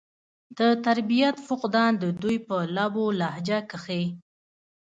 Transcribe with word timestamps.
د 0.57 0.59
تربيت 0.85 1.35
فقدان 1.47 1.91
د 2.01 2.03
دوي 2.21 2.37
پۀ 2.47 2.57
لب 2.75 2.93
و 3.03 3.05
لهجه 3.19 3.59
کښې 3.71 4.03